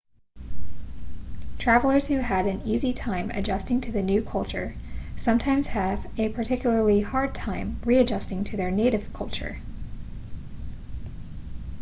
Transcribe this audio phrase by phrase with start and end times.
[1.59, 4.75] travellers who had an easy time adjusting to the new culture
[5.15, 9.59] sometimes have a particularly hard time readjusting to their native culture